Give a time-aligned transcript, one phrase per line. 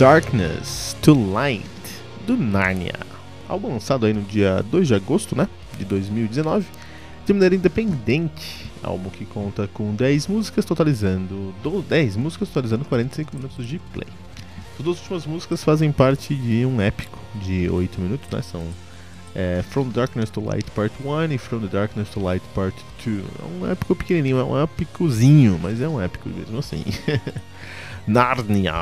[0.00, 1.62] Darkness to Light,
[2.26, 2.98] do Narnia.
[3.46, 6.64] Álbum lançado aí no dia 2 de agosto, né, de 2019,
[7.26, 8.70] de maneira independente.
[8.82, 11.54] Álbum que conta com 10 músicas totalizando
[11.86, 14.08] 10 músicas totalizando 45 minutos de play.
[14.78, 18.40] As duas últimas músicas fazem parte de um épico de 8 minutos, né?
[18.40, 18.64] São
[19.34, 23.18] é, From Darkness to Light Part 1 e From the Darkness to Light Part 2.
[23.18, 26.84] É um épico pequenininho, é um épicozinho, mas é um épico mesmo assim.
[28.06, 28.72] Narnia,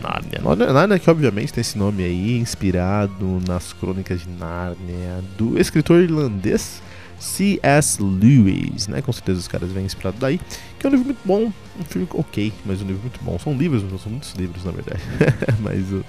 [0.00, 0.72] Narnia.
[0.72, 6.82] Narnia que obviamente tem esse nome aí, inspirado nas crônicas de Narnia, do escritor irlandês
[7.18, 8.02] C.S.
[8.02, 9.00] Lewis, né?
[9.02, 10.40] Com certeza os caras vêm inspirado daí.
[10.78, 13.38] Que é um livro muito bom, um filme ok, mas um livro muito bom.
[13.38, 15.02] São livros, são muitos livros na verdade.
[15.60, 16.04] mas o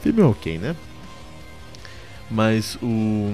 [0.00, 0.76] filme é ok, né?
[2.30, 3.32] Mas o.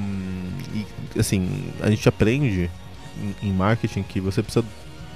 [1.19, 2.71] Assim, a gente aprende
[3.19, 4.65] em, em marketing que você precisa.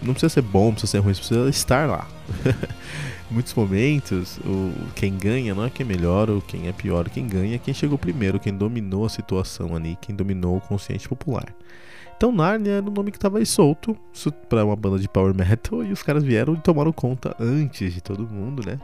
[0.02, 2.06] Não precisa ser bom, precisa ser ruim, precisa estar lá.
[3.30, 7.26] muitos momentos, o, quem ganha não é quem é melhor ou quem é pior, quem
[7.26, 11.54] ganha é quem chegou primeiro, quem dominou a situação ali, quem dominou o consciente popular.
[12.16, 13.96] Então Narnia era um nome que estava aí solto
[14.48, 18.00] para uma banda de power metal e os caras vieram e tomaram conta antes de
[18.00, 18.78] todo mundo, né?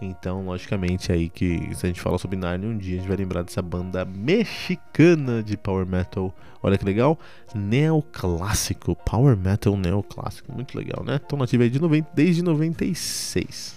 [0.00, 3.16] Então, logicamente, aí que se a gente fala sobre Narnia um dia, a gente vai
[3.16, 6.32] lembrar dessa banda mexicana de power metal.
[6.62, 7.18] Olha que legal,
[7.54, 11.16] neoclássico, power metal neoclássico, muito legal, né?
[11.16, 13.76] Estão nativos aí de 90, desde 96.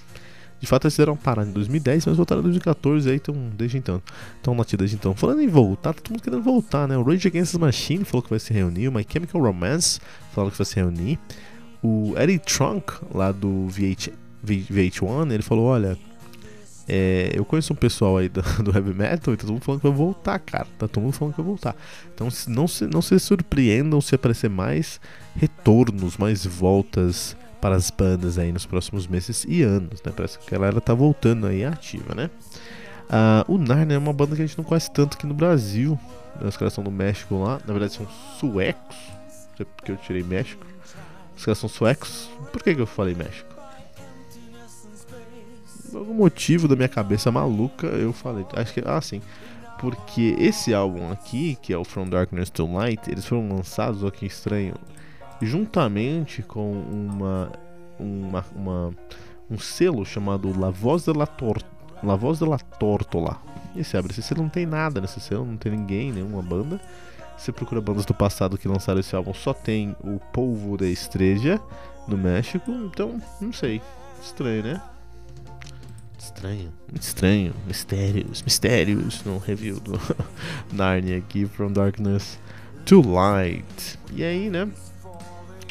[0.60, 4.00] De fato, eles fizeram parar em 2010, mas voltaram em 2014 aí, estão desde então.
[4.38, 5.16] Estão nativos desde então.
[5.16, 6.96] Falando em voltar, tá todo mundo querendo voltar, né?
[6.96, 10.00] O Rage Against the Machine falou que vai se reunir, o My Chemical Romance
[10.34, 11.18] falou que vai se reunir.
[11.82, 14.14] O Eddie Trunk, lá do VH,
[14.46, 15.98] VH1, ele falou: Olha,
[16.94, 19.80] é, eu conheço um pessoal aí do, do, heavy metal e tá todo mundo falando
[19.80, 20.68] que vai voltar, cara.
[20.78, 21.74] Tá todo mundo falando que vai voltar.
[22.14, 25.00] Então não se, não se surpreendam se aparecer mais
[25.34, 30.12] retornos, mais voltas para as bandas aí nos próximos meses e anos, né?
[30.14, 32.30] Parece que a galera tá voltando aí ativa, né?
[33.06, 35.98] Uh, o Narnia é uma banda que a gente não conhece tanto aqui no Brasil.
[36.42, 37.62] Os caras são do México lá.
[37.66, 38.98] Na verdade são suecos.
[39.48, 40.66] Não sei porque eu tirei México.
[41.38, 42.30] Os caras são suecos.
[42.52, 43.51] Por que, que eu falei México?
[45.92, 48.46] Por algum motivo da minha cabeça maluca, eu falei.
[48.54, 48.84] Acho que.
[48.86, 49.22] Ah, sim.
[49.80, 54.12] Porque esse álbum aqui, que é o From Darkness to Light, eles foram lançados, olha
[54.12, 54.76] que estranho,
[55.42, 57.52] juntamente com uma.
[58.00, 58.94] uma, uma
[59.50, 61.62] um selo chamado La Voz de la, Tor
[62.02, 63.38] la, Voz de la Tortola.
[63.76, 66.80] E você abre esse selo, não tem nada nesse selo, não tem ninguém, nenhuma banda.
[67.38, 71.60] Você procura bandas do passado que lançaram esse álbum, só tem o Polvo da Estrela
[72.08, 73.82] no México, então não sei.
[74.22, 74.82] Estranho, né?
[76.22, 77.54] Estranho, muito estranho.
[77.66, 80.00] Mistérios, mistérios no review do
[80.72, 82.38] Narnia aqui, From Darkness
[82.86, 83.98] to Light.
[84.14, 84.70] E aí, né?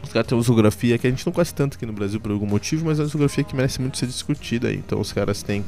[0.03, 2.33] Os caras têm uma discografia que a gente não conhece tanto aqui no Brasil por
[2.33, 4.77] algum motivo, mas é uma discografia que merece muito ser discutida aí.
[4.77, 5.65] Então os caras têm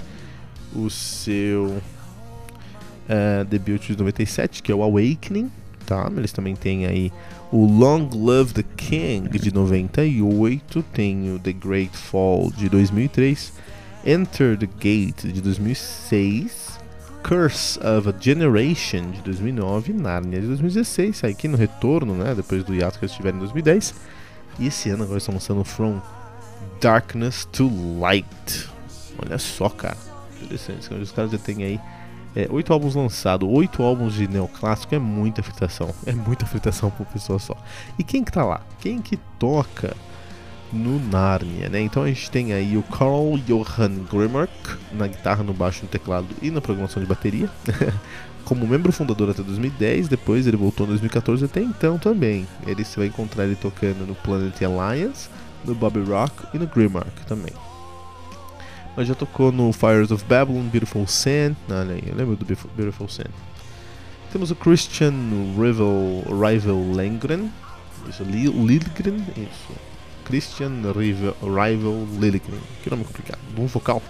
[0.74, 5.48] o seu uh, debut de 97, que é o Awakening,
[5.86, 6.10] tá?
[6.16, 7.12] Eles também têm aí
[7.52, 13.62] o Long Love the King de 98, tem o The Great Fall de 2003
[14.04, 16.78] Enter the Gate de 2006,
[17.22, 22.74] Curse of a Generation de 2009, Narnia de 2016, aqui no retorno, né, depois do
[22.74, 23.94] hiato que eles tiveram em 2010.
[24.58, 26.00] E esse ano agora estão lançando From
[26.80, 27.70] Darkness to
[28.00, 28.68] Light.
[29.24, 29.96] Olha só, cara.
[30.42, 30.92] Interessante.
[30.94, 31.80] Os caras já têm aí
[32.34, 35.94] é, oito álbuns lançados, oito álbuns de neoclássico é muita fritação.
[36.04, 37.56] É muita fritação por pessoa só.
[37.98, 38.62] E quem que tá lá?
[38.80, 39.96] Quem que toca
[40.72, 41.80] no Narnia, né?
[41.80, 44.50] Então a gente tem aí o Carl Johan Grimmark
[44.92, 47.50] na guitarra, no baixo, no teclado e na programação de bateria.
[48.44, 52.46] Como membro fundador até 2010, depois ele voltou em 2014 até então também.
[52.66, 55.28] Ele se vai encontrar ele tocando no Planet Alliance,
[55.64, 57.52] no Bobby Rock e no Grimmark também.
[58.96, 61.56] Mas já tocou no Fires of Babylon, Beautiful Sin.
[61.70, 62.44] Olha aí, eu lembro do
[62.76, 63.30] Beautiful Sin.
[64.32, 65.14] Temos o Christian
[65.56, 67.50] Rival, Rival Langren.
[68.08, 69.24] Isso, Lilgren.
[69.36, 69.91] Isso.
[70.32, 72.58] Christian Rival, Lilligren.
[72.82, 73.38] Que nome complicado.
[73.54, 74.02] Bom vocal.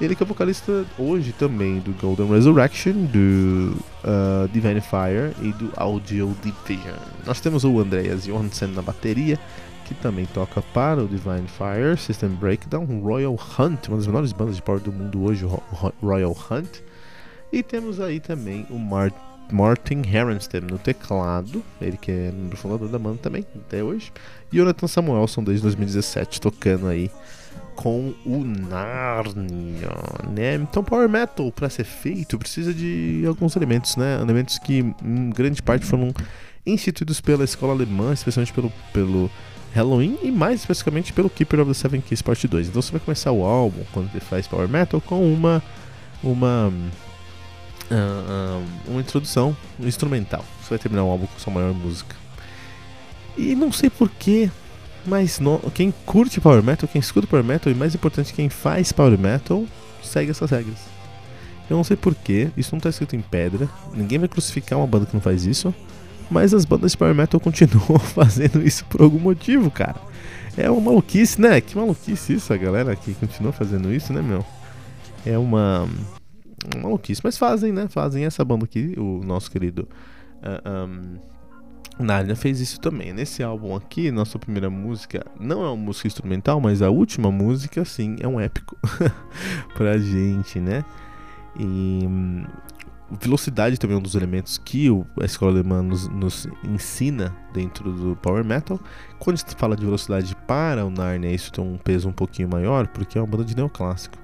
[0.00, 5.72] Ele que é vocalista hoje também do Golden Resurrection, do uh, Divine Fire e do
[5.76, 6.94] Audio Division.
[7.26, 9.36] Nós temos o Andreas Johansson na bateria,
[9.84, 14.54] que também toca para o Divine Fire, System Breakdown, Royal Hunt, uma das melhores bandas
[14.54, 15.44] de power do mundo hoje,
[16.00, 16.82] Royal Hunt.
[17.52, 19.10] E temos aí também o Mar
[19.50, 24.12] Martin Herenstem no teclado, ele que é o fundador da banda também, até hoje.
[24.52, 27.10] E Jonathan Samuelson desde 2017 tocando aí
[27.74, 29.90] com o Narnia,
[30.34, 30.54] né?
[30.54, 34.18] Então Power Metal para ser feito precisa de alguns elementos, né?
[34.20, 36.12] Elementos que em grande parte foram
[36.64, 39.30] instituídos pela escola alemã, especialmente pelo, pelo
[39.74, 42.68] Halloween e mais especificamente pelo Keeper of the Seven Keys Part 2.
[42.68, 45.62] Então você vai começar o álbum quando ele faz Power Metal com uma
[46.22, 46.72] uma
[48.86, 50.44] uma introdução instrumental.
[50.62, 52.16] Você vai terminar o álbum com sua maior música.
[53.36, 54.50] E não sei porquê,
[55.04, 58.92] mas no, quem curte Power Metal, quem escuta Power Metal e mais importante, quem faz
[58.92, 59.64] Power Metal,
[60.02, 60.78] segue essas regras.
[61.68, 65.06] Eu não sei porquê, isso não está escrito em pedra, ninguém vai crucificar uma banda
[65.06, 65.74] que não faz isso,
[66.30, 70.00] mas as bandas de Power Metal continuam fazendo isso por algum motivo, cara.
[70.56, 71.60] É uma maluquice, né?
[71.60, 74.44] Que maluquice isso, a galera que continua fazendo isso, né, meu?
[75.26, 75.86] É uma
[76.80, 77.88] maluquice, mas fazem, né?
[77.88, 79.88] Fazem essa banda aqui, o nosso querido.
[80.42, 81.36] Uh, um,
[81.98, 83.12] Narnia fez isso também.
[83.12, 87.84] Nesse álbum aqui, nossa primeira música não é uma música instrumental, mas a última música,
[87.84, 88.76] sim, é um épico
[89.74, 90.84] pra gente, né?
[91.58, 92.44] E hum,
[93.10, 94.88] velocidade também é um dos elementos que
[95.20, 98.78] a escola alemã nos, nos, ensina dentro do power metal.
[99.18, 102.86] Quando se fala de velocidade para o Narnia, isso tem um peso um pouquinho maior,
[102.88, 104.18] porque é uma banda de neoclássico.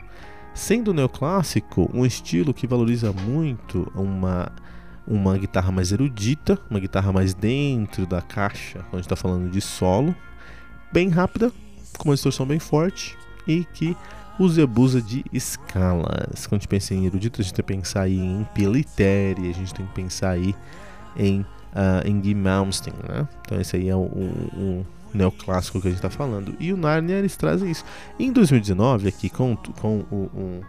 [0.54, 4.50] Sendo neoclássico um estilo que valoriza muito uma
[5.06, 9.50] uma guitarra mais erudita, uma guitarra mais dentro da caixa, quando a gente está falando
[9.50, 10.14] de solo,
[10.92, 11.50] bem rápida,
[11.98, 13.16] com uma distorção bem forte
[13.46, 13.96] e que
[14.38, 16.46] usa e abusa de escalas.
[16.46, 19.52] Quando a gente pensa em erudito, a gente tem que pensar aí em Pelitere, a
[19.52, 20.54] gente tem que pensar aí
[21.16, 23.28] em, uh, em Guy Malmsteen, né?
[23.40, 26.54] Então esse aí é o, o, o neoclássico que a gente está falando.
[26.58, 27.84] E o Narnia, eles trazem isso.
[28.18, 30.62] Em 2019, aqui com, com o,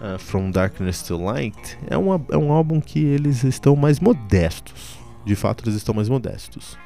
[0.00, 4.98] uh, From Darkness to Light, é, uma, é um álbum que eles estão mais modestos.
[5.24, 6.78] De fato, eles estão mais modestos.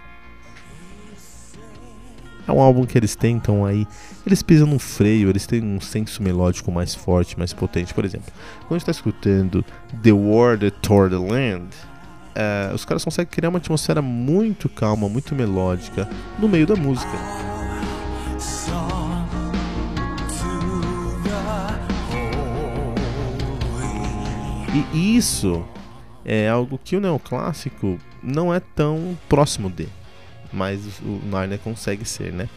[2.47, 3.87] É um álbum que eles tentam aí.
[4.27, 7.95] Eles pisam no freio, eles têm um senso melódico mais forte, mais potente.
[7.95, 8.31] Por exemplo,
[8.61, 9.65] quando a gente está escutando
[10.03, 11.69] The War That Tore the Land,
[12.35, 16.09] uh, os caras conseguem criar uma atmosfera muito calma, muito melódica
[16.39, 17.13] no meio da música.
[24.93, 25.65] E isso
[26.25, 29.89] é algo que o neoclássico não é tão próximo de,
[30.53, 32.49] mas o Narnia consegue ser, né?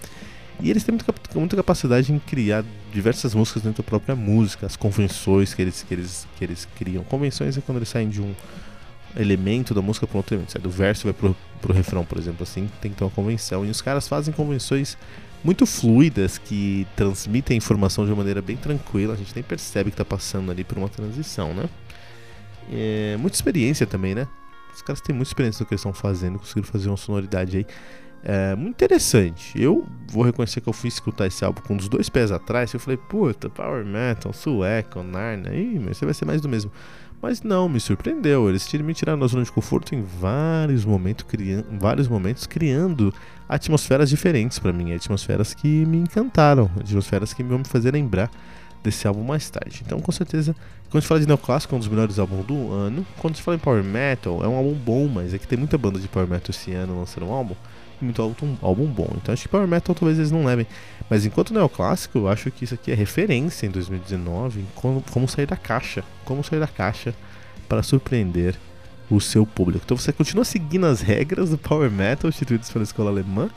[0.60, 4.76] E eles têm muita, muita capacidade em criar diversas músicas dentro da própria música, as
[4.76, 7.04] convenções que eles, que eles, que eles criam.
[7.04, 8.34] Convenções é quando eles saem de um
[9.18, 12.44] elemento da música para outro elemento, sai do verso vai pro, pro refrão, por exemplo,
[12.44, 13.66] assim, tem que ter uma convenção.
[13.66, 14.98] E os caras fazem convenções
[15.44, 19.92] muito fluidas que transmitem a informação de uma maneira bem tranquila, a gente nem percebe
[19.92, 21.70] que está passando ali por uma transição, né?
[22.72, 24.28] É, muita experiência também, né?
[24.74, 27.66] Os caras têm muita experiência no que eles estão fazendo, conseguiram fazer uma sonoridade aí
[28.24, 29.60] é, muito interessante.
[29.62, 32.74] Eu vou reconhecer que eu fui escutar esse álbum com os dois pés atrás.
[32.74, 36.72] Eu falei, puta, Power Metal, Sueco, Narnia, ih, mas você vai ser mais do mesmo.
[37.22, 38.48] Mas não, me surpreendeu.
[38.48, 43.14] Eles me tiraram da zona de conforto em vários momentos, criando, vários momentos criando
[43.50, 48.30] atmosferas diferentes para mim, atmosferas que me encantaram, atmosferas que vão me fazer lembrar
[48.84, 49.82] desse álbum mais tarde.
[49.86, 50.56] Então, com certeza,
[50.90, 53.06] quando gente fala de neoclássico, é um dos melhores álbuns do ano.
[53.18, 55.78] Quando se fala em power metal, é um álbum bom, mas é que tem muita
[55.78, 57.56] banda de power metal esse ano lançando um álbum
[58.02, 59.10] muito álbum, álbum bom.
[59.16, 60.68] Então, acho que power metal talvez eles não levem.
[61.10, 65.28] Mas enquanto neoclássico, eu acho que isso aqui é referência em 2019 em como, como
[65.28, 67.14] sair da caixa, como sair da caixa
[67.68, 68.56] para surpreender
[69.10, 69.84] o seu público.
[69.86, 73.50] Então, você continua seguindo as regras do power metal instituídas pela escola alemã,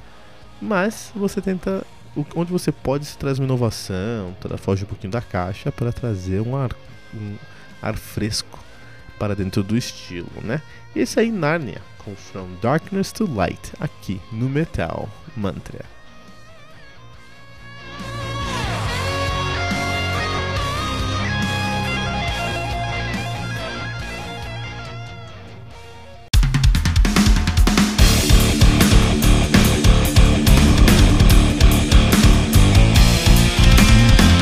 [0.60, 1.84] mas você tenta
[2.34, 6.56] onde você pode se trazer uma inovação, foge um pouquinho da caixa para trazer um
[6.56, 6.70] ar,
[7.14, 7.36] um
[7.80, 8.58] ar fresco
[9.20, 10.62] para dentro do estilo, né?
[10.96, 15.84] Esse aí, Narnia, com From Darkness to Light, aqui no Metal Mantra.